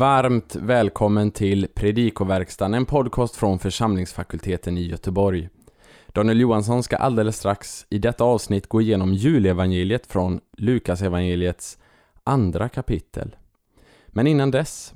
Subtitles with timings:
[0.00, 5.48] Varmt välkommen till Predikoverkstan, en podcast från församlingsfakulteten i Göteborg.
[6.06, 11.78] Daniel Johansson ska alldeles strax i detta avsnitt gå igenom julevangeliet från Lukasevangeliets
[12.24, 13.36] andra kapitel.
[14.06, 14.94] Men innan dess,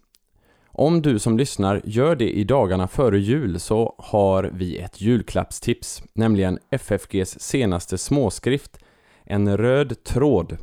[0.66, 6.02] om du som lyssnar gör det i dagarna före jul så har vi ett julklappstips,
[6.12, 8.78] nämligen FFGs senaste småskrift,
[9.24, 10.56] En röd tråd,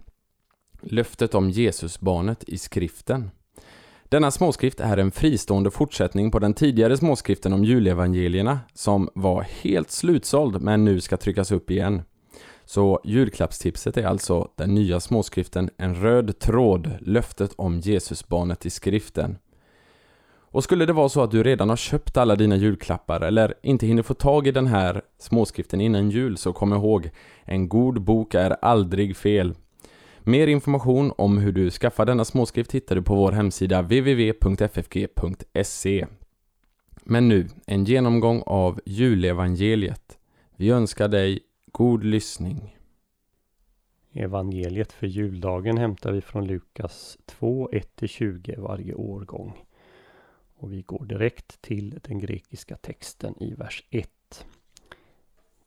[0.81, 3.31] löftet om Jesusbarnet i skriften.
[4.11, 9.91] Denna småskrift är en fristående fortsättning på den tidigare småskriften om julevangelierna som var helt
[9.91, 12.01] slutsåld men nu ska tryckas upp igen.
[12.65, 19.37] Så julklappstipset är alltså den nya småskriften En röd tråd, löftet om Jesusbarnet i skriften.
[20.39, 23.85] Och skulle det vara så att du redan har köpt alla dina julklappar eller inte
[23.85, 27.09] hinner få tag i den här småskriften innan jul så kom ihåg,
[27.43, 29.55] en god bok är aldrig fel.
[30.23, 35.27] Mer information om hur du skaffar denna småskrift hittar du på vår hemsida www.ffg.se.
[37.03, 40.19] Men nu, en genomgång av julevangeliet.
[40.55, 41.39] Vi önskar dig
[41.71, 42.77] god lyssning.
[44.13, 49.65] Evangeliet för juldagen hämtar vi från Lukas 2, 1-20 varje årgång.
[50.55, 54.45] Och vi går direkt till den grekiska texten i vers 1.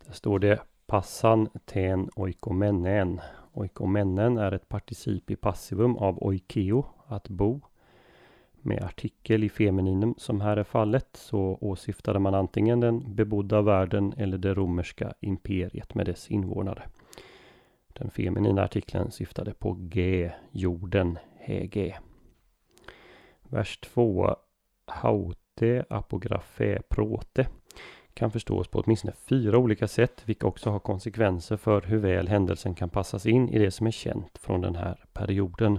[0.06, 3.20] Där står det Passan ten oikomenen
[3.54, 7.60] Oikomennen är ett particip i passivum av oikeo, att bo.
[8.62, 14.14] Med artikel i femininum som här är fallet så åsyftade man antingen den bebodda världen
[14.16, 16.82] eller det romerska imperiet med dess invånare.
[17.92, 21.98] Den feminina artikeln syftade på G, jorden, hege.
[23.42, 24.36] Vers 2.
[24.86, 27.46] Haute apografe prote
[28.14, 32.74] kan förstås på åtminstone fyra olika sätt, vilka också har konsekvenser för hur väl händelsen
[32.74, 35.78] kan passas in i det som är känt från den här perioden.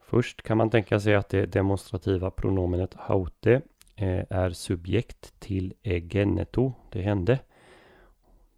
[0.00, 3.62] Först kan man tänka sig att det demonstrativa pronomenet haute
[3.96, 7.38] eh, är subjekt till egeneto, det hände.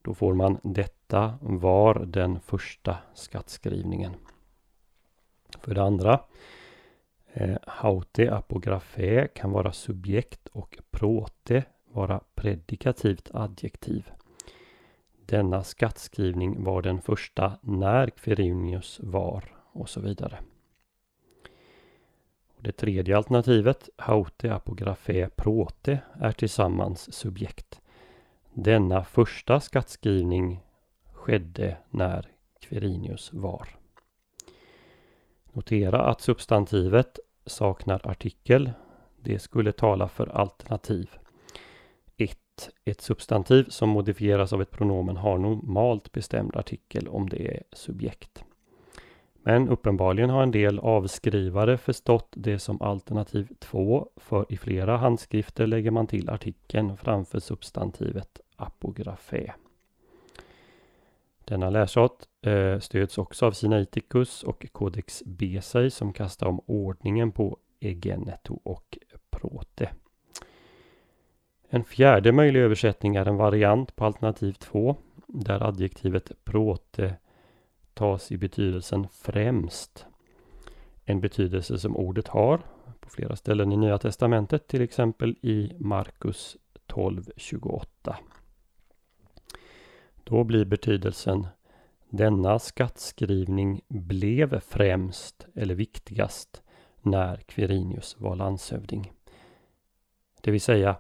[0.03, 4.15] Då får man detta var den första skattskrivningen.
[5.61, 6.21] För det andra,
[7.33, 14.11] eh, haute apografé kan vara subjekt och prote vara predikativt adjektiv.
[15.27, 20.39] Denna skattskrivning var den första när Quirinius var och så vidare.
[22.59, 27.81] Det tredje alternativet, haute apografé prote, är tillsammans subjekt.
[28.53, 30.61] Denna första skattskrivning
[31.13, 32.29] skedde när
[32.61, 33.69] Quirinius var.
[35.53, 38.73] Notera att substantivet saknar artikel.
[39.21, 41.11] Det skulle tala för alternativ.
[42.85, 48.45] Ett substantiv som modifieras av ett pronomen har normalt bestämd artikel om det är subjekt.
[49.47, 55.67] Men uppenbarligen har en del avskrivare förstått det som alternativ 2 för i flera handskrifter
[55.67, 59.55] lägger man till artikeln framför substantivet apografe.
[61.45, 67.59] Denna läsart eh, stöds också av Sinaiticus och Codex Besai som kastar om ordningen på
[67.81, 68.99] egeneto och
[69.31, 69.91] prote.
[71.75, 74.97] En fjärde möjlig översättning är en variant på alternativ 2
[75.27, 77.17] där adjektivet prote
[77.95, 80.07] tas i betydelsen främst.
[81.05, 82.61] En betydelse som ordet har
[83.01, 88.15] på flera ställen i Nya Testamentet, till exempel i Markus 12.28.
[90.25, 91.47] Då blir betydelsen
[92.09, 96.63] denna skattskrivning blev främst eller viktigast
[97.03, 99.13] när Quirinius var landshövding.
[100.41, 100.97] Det vill säga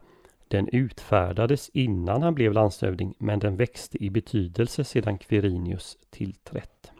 [0.54, 6.92] den utfärdades innan han blev landshövding men den växte i betydelse sedan Quirinius tillträtt.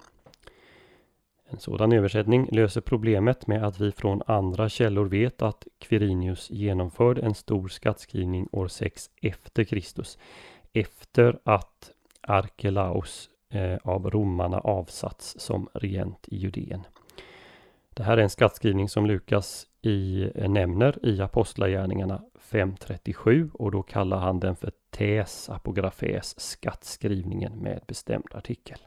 [1.45, 7.21] En sådan översättning löser problemet med att vi från andra källor vet att Quirinius genomförde
[7.21, 10.19] en stor skattskrivning år 6 efter Kristus.
[10.73, 11.91] Efter att
[12.21, 16.87] Arkelaus eh, av romarna avsatts som regent i Judeen.
[17.95, 23.83] Det här är en skattskrivning som Lukas i, eh, nämner i Apostlagärningarna 537 och då
[23.83, 28.79] kallar han den för tes apografes skattskrivningen med bestämd artikel.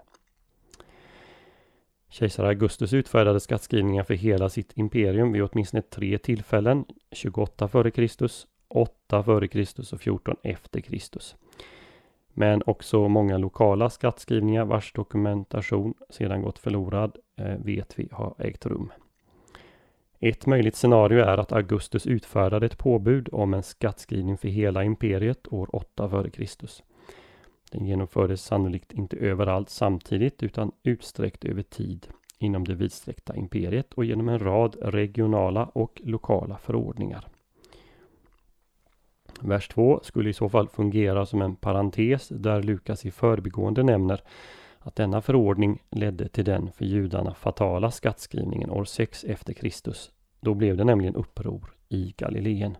[2.09, 8.27] Kejsar Augustus utfärdade skattskrivningar för hela sitt imperium vid åtminstone tre tillfällen, 28 f.Kr.,
[8.68, 9.94] 8 f.Kr.
[9.94, 11.36] och 14 efter Kristus.
[12.30, 18.66] Men också många lokala skattskrivningar vars dokumentation sedan gått förlorad Eh, vet vi har ägt
[18.66, 18.92] rum.
[20.19, 25.54] Ett möjligt scenario är att Augustus utfärdade ett påbud om en skattskrivning för hela imperiet
[25.54, 26.68] år 8 f.Kr.
[27.72, 32.07] Den genomfördes sannolikt inte överallt samtidigt utan utsträckt över tid
[32.39, 37.28] inom det vidsträckta imperiet och genom en rad regionala och lokala förordningar.
[39.42, 44.22] Vers 2 skulle i så fall fungera som en parentes där Lukas i förbigående nämner
[44.88, 50.12] att denna förordning ledde till den för judarna fatala skattskrivningen år 6 efter Kristus.
[50.39, 52.78] Då blev det nämligen uppror i Galileen.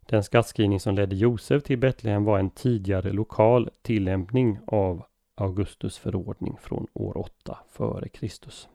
[0.00, 5.04] Den skattskrivning som ledde Josef till Betlehem var en tidigare lokal tillämpning av
[5.34, 8.68] Augustus förordning från år 8 före Kristus.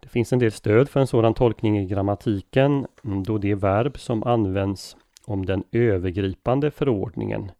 [0.00, 4.22] Det finns en del stöd för en sådan tolkning i grammatiken då det verb som
[4.22, 7.50] används om den övergripande förordningen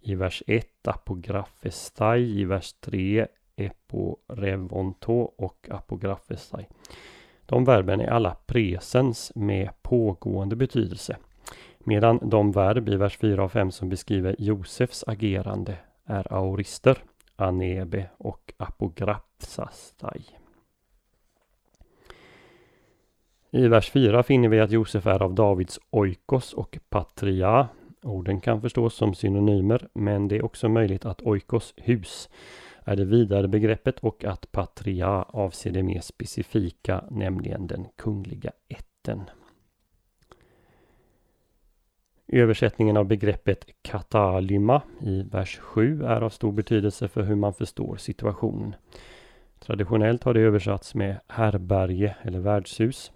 [0.00, 3.26] i vers 1 apografestai, i vers 3
[3.56, 6.66] eporevonto och apografestai.
[7.46, 11.16] De verben är alla presens med pågående betydelse.
[11.78, 16.98] Medan de verb i vers 4 och 5 som beskriver Josefs agerande är aorister,
[17.36, 20.24] anebe och apograpsastai.
[23.50, 27.68] I vers 4 finner vi att Josef är av Davids oikos och patria.
[28.02, 32.28] Orden kan förstås som synonymer, men det är också möjligt att oikos, hus,
[32.84, 39.20] är det vidare begreppet och att patria avser det mer specifika, nämligen den kungliga ätten.
[42.26, 47.96] Översättningen av begreppet katalyma i vers 7 är av stor betydelse för hur man förstår
[47.96, 48.74] situationen.
[49.58, 53.12] Traditionellt har det översatts med härberge eller värdshus.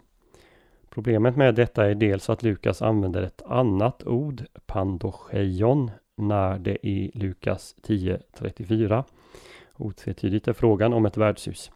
[0.96, 7.10] Problemet med detta är dels att Lukas använder ett annat ord, pandocheion, när det i
[7.14, 9.04] Lukas 10.34
[9.76, 11.70] otvetydigt är frågan om ett värdshus.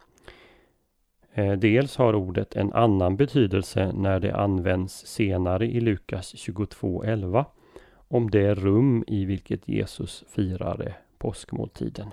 [1.33, 7.45] Eh, dels har ordet en annan betydelse när det används senare i Lukas 22.11
[7.93, 12.07] om det rum i vilket Jesus firade påskmåltiden.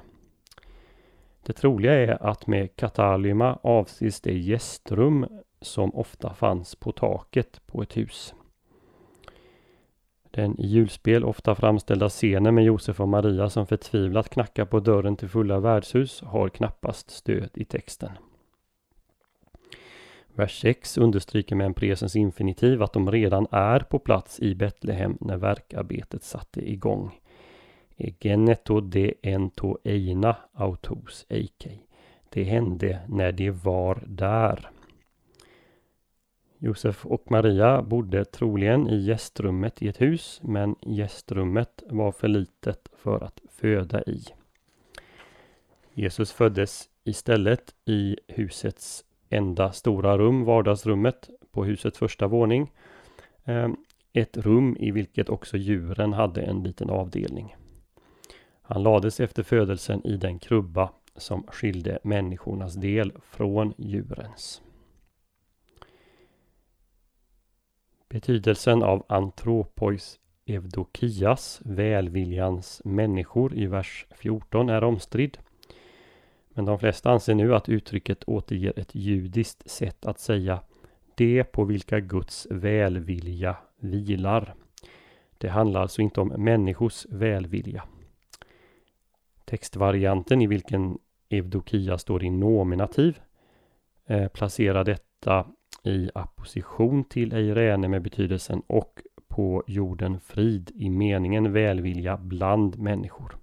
[1.47, 5.27] Det troliga är att med katalyma avses det gästrum
[5.61, 8.35] som ofta fanns på taket på ett hus.
[10.31, 15.17] Den i julspel ofta framställda scenen med Josef och Maria som förtvivlat knackar på dörren
[15.17, 18.11] till fulla värdshus har knappast stöd i texten.
[20.39, 25.19] Vers 6 understryker med en presens infinitiv att de redan är på plats i Betlehem
[25.21, 27.21] när verkarbetet satte igång.
[27.97, 31.81] Egeneto de ento eina autos eikei.
[32.29, 34.71] Det hände när de var där.
[36.59, 42.89] Josef och Maria bodde troligen i gästrummet i ett hus, men gästrummet var för litet
[42.97, 44.25] för att föda i.
[45.95, 52.73] Jesus föddes istället i husets enda stora rum, vardagsrummet, på husets första våning.
[53.45, 53.77] Ehm,
[54.13, 57.57] ett rum i vilket också djuren hade en liten avdelning.
[58.63, 64.63] Han lades efter födelsen i den krubba som skilde människornas del från djurens.
[68.09, 75.39] Betydelsen av antropois evdokias, välviljans människor i vers 14 är omstridd.
[76.49, 80.61] Men de flesta anser nu att uttrycket återger ett judiskt sätt att säga
[81.15, 84.55] det på vilka Guds välvilja vilar.
[85.39, 87.85] Det handlar alltså inte om människors välvilja.
[89.45, 93.21] Textvarianten i vilken Evdokia står i nominativ
[94.07, 95.47] eh, placerar detta
[95.89, 103.37] i apposition till Eirene med betydelsen och på jorden frid i meningen välvilja bland människor.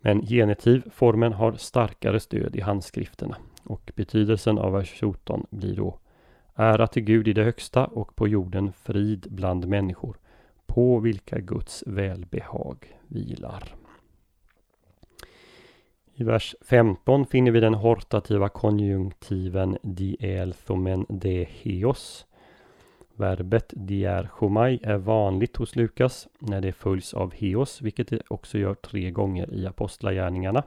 [0.00, 5.98] Men genitivformen har starkare stöd i handskrifterna och betydelsen av vers 14 blir då
[6.60, 10.16] Ära till Gud i det högsta och på jorden frid bland människor
[10.66, 12.76] på vilka Guds välbehag
[13.06, 13.74] vilar.
[16.20, 22.26] I vers 15 finner vi den hortativa konjunktiven dielthomen deheos.
[23.14, 28.74] Verbet diarchomai är vanligt hos Lukas när det följs av heos, vilket det också gör
[28.74, 30.62] tre gånger i Apostlagärningarna.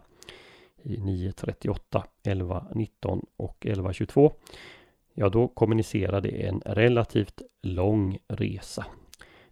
[0.84, 4.32] I 9.38, 11.19 och 11.22.
[5.14, 8.86] Ja, då kommunicerar det en relativt lång resa.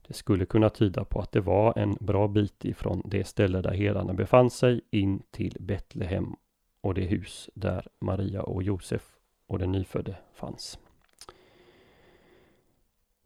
[0.09, 3.73] Det skulle kunna tyda på att det var en bra bit ifrån det ställe där
[3.73, 6.35] herdarna befann sig in till Betlehem
[6.81, 9.01] och det hus där Maria och Josef
[9.47, 10.79] och den nyfödde fanns.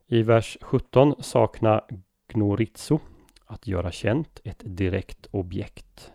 [0.07, 1.85] I vers 17 saknar
[2.27, 2.99] Gnoritso
[3.45, 6.11] att göra känt ett direkt objekt.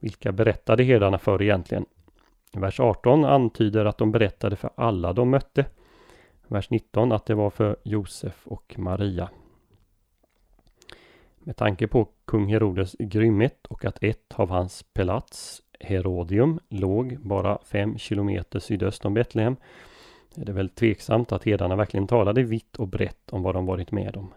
[0.00, 1.86] Vilka berättade herdarna för egentligen?
[2.52, 5.66] Vers 18 antyder att de berättade för alla de mötte.
[6.48, 9.30] Vers 19 att det var för Josef och Maria.
[11.46, 17.58] Med tanke på kung Herodes grymhet och att ett av hans pelats Herodium låg bara
[17.64, 19.56] fem kilometer sydöst om Betlehem
[20.36, 23.92] är det väl tveksamt att herdarna verkligen talade vitt och brett om vad de varit
[23.92, 24.34] med om.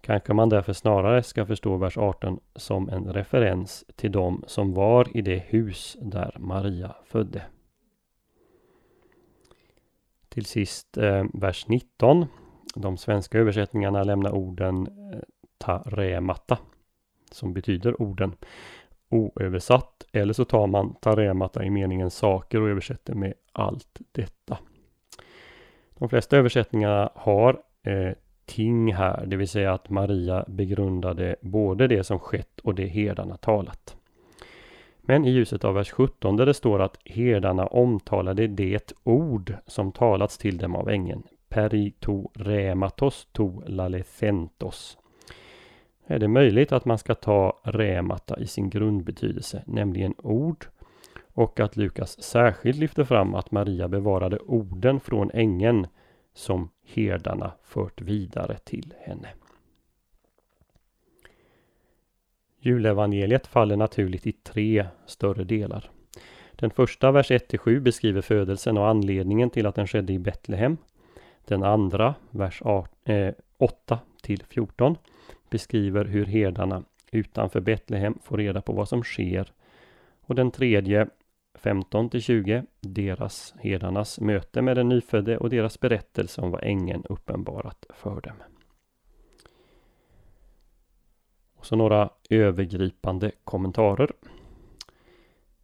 [0.00, 5.16] Kanske man därför snarare ska förstå vers 18 som en referens till dem som var
[5.16, 7.42] i det hus där Maria födde.
[10.28, 12.26] Till sist eh, vers 19.
[12.74, 15.18] De svenska översättningarna lämnar orden eh,
[15.58, 16.58] taremata
[17.30, 18.36] som betyder orden
[19.08, 24.58] oöversatt eller så tar man taremata i meningen saker och översätter med allt detta.
[25.98, 28.12] De flesta översättningarna har eh,
[28.44, 33.36] ting här, det vill säga att Maria begrundade både det som skett och det herdarna
[33.36, 33.96] talat.
[35.00, 39.92] Men i ljuset av vers 17 där det står att herdarna omtalade det ord som
[39.92, 41.22] talats till dem av ängeln.
[41.48, 44.98] Perito rematos to lalethentos.
[46.06, 50.66] Är det möjligt att man ska ta remata i sin grundbetydelse, nämligen ord
[51.34, 55.86] och att Lukas särskilt lyfter fram att Maria bevarade orden från ängeln
[56.34, 59.28] som herdarna fört vidare till henne.
[62.60, 65.90] Julevangeliet faller naturligt i tre större delar.
[66.52, 70.76] Den första, vers 1-7, beskriver födelsen och anledningen till att den skedde i Betlehem.
[71.44, 72.62] Den andra, vers
[73.58, 73.98] 8
[74.48, 74.98] 14, eh,
[75.54, 79.52] beskriver hur herdarna utanför Betlehem får reda på vad som sker.
[80.20, 81.06] Och den tredje,
[81.54, 87.86] 15 20, deras herdarnas möte med den nyfödde och deras berättelse om vad ängeln uppenbarat
[87.94, 88.36] för dem.
[91.54, 94.10] Och så några övergripande kommentarer.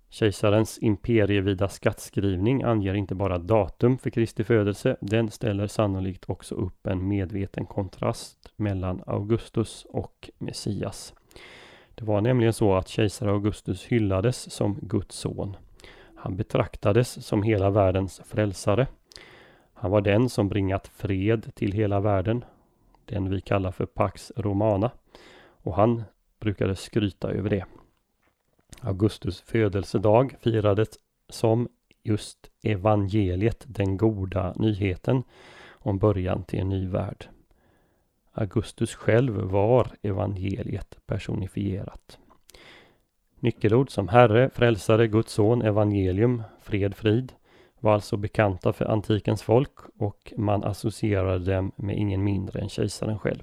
[0.08, 6.86] Kejsarens imperievida skattskrivning anger inte bara datum för Kristi födelse, den ställer sannolikt också upp
[6.86, 11.14] en medveten kontrast mellan Augustus och Messias.
[11.94, 15.56] Det var nämligen så att kejsar Augustus hyllades som Guds son.
[16.14, 18.86] Han betraktades som hela världens frälsare.
[19.74, 22.44] Han var den som bringat fred till hela världen,
[23.04, 24.90] den vi kallar för Pax Romana.
[25.62, 26.02] Och han
[26.40, 27.64] brukade skryta över det.
[28.80, 30.88] Augustus födelsedag firades
[31.28, 31.68] som
[32.02, 35.22] just evangeliet, den goda nyheten
[35.70, 37.28] om början till en ny värld.
[38.32, 42.18] Augustus själv var evangeliet personifierat.
[43.40, 47.32] Nyckelord som Herre, Frälsare, Guds son, evangelium, fred, frid
[47.80, 53.18] var alltså bekanta för antikens folk och man associerade dem med ingen mindre än kejsaren
[53.18, 53.42] själv.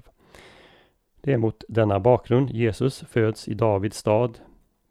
[1.20, 4.38] Det är mot denna bakgrund Jesus föds i Davids stad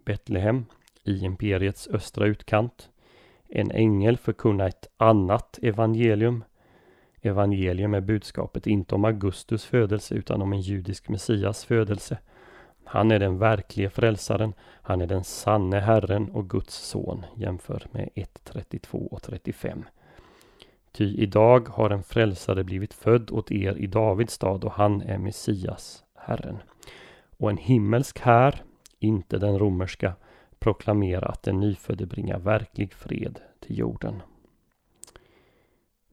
[0.06, 0.66] Betlehem
[1.04, 2.89] i imperiets östra utkant.
[3.50, 6.44] En ängel förkunnar ett annat evangelium.
[7.21, 12.17] Evangelium är budskapet inte om Augustus födelse utan om en judisk Messias födelse.
[12.83, 18.09] Han är den verkliga frälsaren, han är den sanne Herren och Guds son, jämför med
[18.15, 19.83] 1 32 och 35.
[20.91, 25.17] Ty idag har en frälsare blivit född åt er i Davids stad och han är
[25.17, 26.57] Messias, Herren.
[27.38, 28.63] Och en himmelsk här
[29.00, 30.13] inte den romerska,
[30.59, 34.21] proklamera att den nyfödde bringar verklig fred till jorden.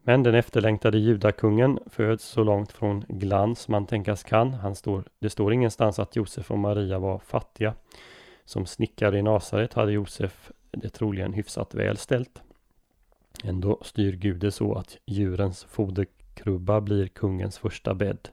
[0.07, 4.55] Men den efterlängtade judakungen föds så långt från glans man tänkas kan.
[4.55, 7.75] Han står, det står ingenstans att Josef och Maria var fattiga.
[8.45, 12.43] Som snickare i Nasaret hade Josef det troligen hyfsat väl ställt.
[13.45, 18.29] Ändå styr Gud det så att djurens foderkrubba blir kungens första bädd.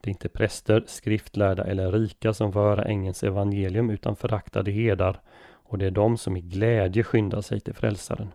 [0.00, 5.20] Det är inte präster, skriftlärda eller rika som får höra ängelns evangelium utan föraktade herdar
[5.50, 8.32] och det är de som i glädje skyndar sig till frälsaren.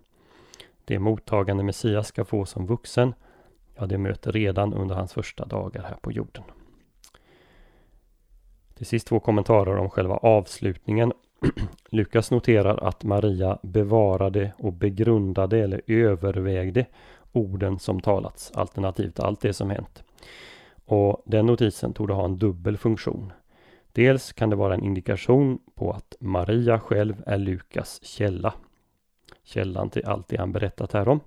[0.85, 3.13] Det mottagande Messias ska få som vuxen,
[3.75, 6.43] ja det möter redan under hans första dagar här på jorden.
[8.73, 11.13] Till sist två kommentarer om själva avslutningen.
[11.89, 16.85] Lukas noterar att Maria bevarade och begrundade eller övervägde
[17.31, 20.03] orden som talats, alternativt allt det som hänt.
[20.85, 23.33] Och den notisen tog ha en dubbel funktion.
[23.91, 28.53] Dels kan det vara en indikation på att Maria själv är Lukas källa.
[29.43, 31.19] Källan till allt det han berättat här om.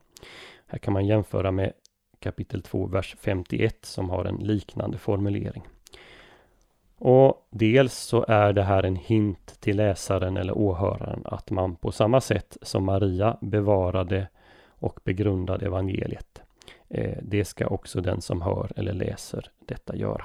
[0.67, 1.73] Här kan man jämföra med
[2.21, 5.63] kapitel 2, vers 51 som har en liknande formulering.
[6.99, 11.93] Och dels så är det här en hint till läsaren eller åhöraren att man på
[11.93, 14.29] samma sätt som Maria bevarade
[14.69, 16.43] och begrundade evangeliet
[16.89, 20.25] eh, det ska också den som hör eller läser detta göra.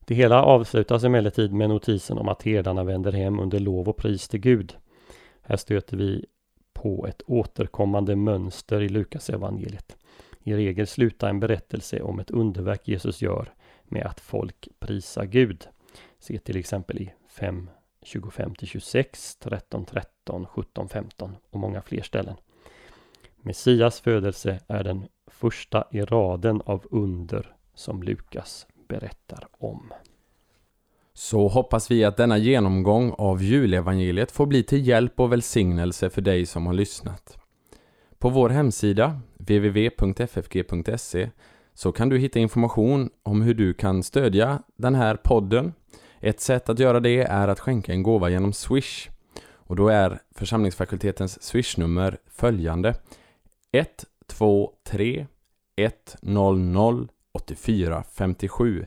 [0.00, 4.28] Det hela avslutas emellertid med notisen om att herdarna vänder hem under lov och pris
[4.28, 4.76] till Gud.
[5.48, 6.26] Här stöter vi
[6.72, 9.96] på ett återkommande mönster i Lukas evangeliet.
[10.42, 15.68] I regel slutar en berättelse om ett underverk Jesus gör med att folk prisar Gud.
[16.18, 17.70] Se till exempel i 5,
[18.02, 22.36] 25-26, 13 13, 17 15 och många fler ställen.
[23.36, 29.92] Messias födelse är den första i raden av under som Lukas berättar om.
[31.18, 36.22] Så hoppas vi att denna genomgång av julevangeliet får bli till hjälp och välsignelse för
[36.22, 37.38] dig som har lyssnat.
[38.18, 41.30] På vår hemsida, www.ffg.se,
[41.74, 45.72] så kan du hitta information om hur du kan stödja den här podden.
[46.20, 49.08] Ett sätt att göra det är att skänka en gåva genom Swish.
[49.52, 52.94] Och då är församlingsfakultetens Swish-nummer följande
[53.72, 55.26] 123
[55.76, 58.86] 100 8457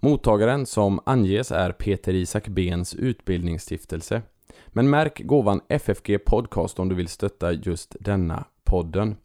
[0.00, 4.22] Mottagaren som anges är Peter Isak Bens utbildningsstiftelse.
[4.68, 9.16] Men märk gåvan FFG Podcast om du vill stötta just denna podden.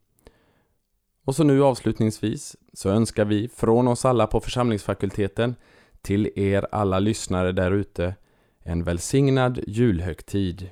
[1.26, 5.56] Och så nu avslutningsvis så önskar vi från oss alla på församlingsfakulteten
[6.02, 8.16] till er alla lyssnare där ute
[8.60, 10.70] en välsignad julhögtid.